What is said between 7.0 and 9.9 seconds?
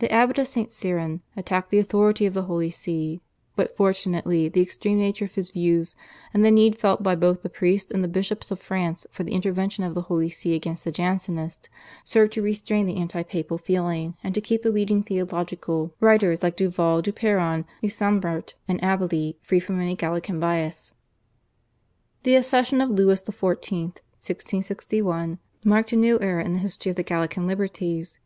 by both the priests and the bishops of France for the intervention